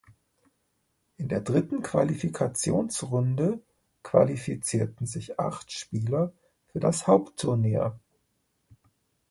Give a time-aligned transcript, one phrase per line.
[1.17, 3.61] In der dritten Qualifikationsrunde
[4.01, 6.33] qualifizierten sich acht Spieler
[6.65, 7.99] für das Hauptturnier.